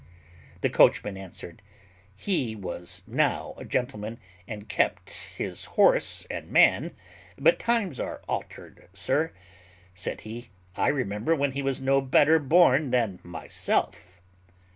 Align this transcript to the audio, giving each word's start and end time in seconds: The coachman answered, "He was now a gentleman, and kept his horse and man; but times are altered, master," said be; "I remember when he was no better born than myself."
The 0.61 0.69
coachman 0.71 1.15
answered, 1.15 1.61
"He 2.15 2.55
was 2.55 3.03
now 3.05 3.53
a 3.57 3.63
gentleman, 3.63 4.17
and 4.47 4.67
kept 4.67 5.11
his 5.11 5.65
horse 5.77 6.25
and 6.27 6.49
man; 6.49 6.95
but 7.37 7.59
times 7.59 7.99
are 7.99 8.23
altered, 8.27 8.87
master," 8.93 9.31
said 9.93 10.23
be; 10.23 10.49
"I 10.75 10.87
remember 10.87 11.35
when 11.35 11.51
he 11.51 11.61
was 11.61 11.79
no 11.81 12.01
better 12.01 12.39
born 12.39 12.89
than 12.89 13.19
myself." 13.21 14.19